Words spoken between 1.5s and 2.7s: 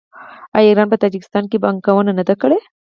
پانګونه نه ده کړې؟